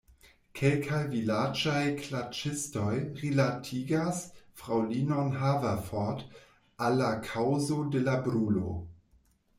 Kelkaj 0.59 1.01
vilaĝaj 1.09 1.81
klaĉistoj 1.99 2.95
rilatigas 3.19 4.23
fraŭlinon 4.63 5.31
Haverford 5.43 6.27
al 6.87 7.01
la 7.03 7.15
kaŭzo 7.31 7.81
de 7.97 8.03
la 8.09 8.21
brulo. 8.29 8.77